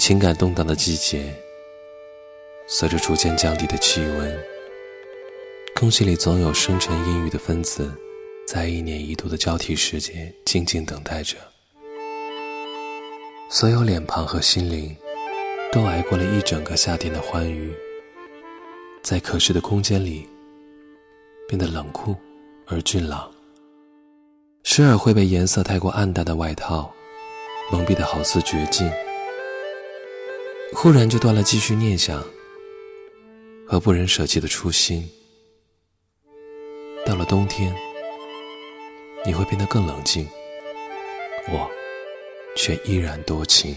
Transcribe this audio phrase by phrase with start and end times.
[0.00, 1.30] 情感动荡的季节，
[2.66, 4.40] 随着逐渐降低的气温，
[5.76, 7.92] 空气里总有深沉阴郁的分子，
[8.48, 11.36] 在一年一度的交替时节静静等待着。
[13.50, 14.96] 所有脸庞和心灵，
[15.70, 17.70] 都挨过了一整个夏天的欢愉，
[19.02, 20.26] 在可视的空间里，
[21.46, 22.16] 变得冷酷
[22.68, 23.30] 而俊朗。
[24.62, 26.90] 时而会被颜色太过暗淡的外套
[27.70, 28.90] 蒙蔽的好似绝境。
[30.72, 32.24] 忽然就断了继续念想
[33.66, 35.08] 和不忍舍弃的初心。
[37.04, 37.74] 到了冬天，
[39.26, 40.26] 你会变得更冷静，
[41.50, 41.70] 我
[42.56, 43.74] 却依然多情。